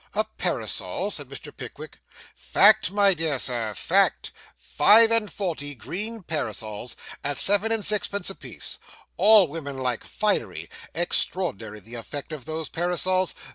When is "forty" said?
5.31-5.75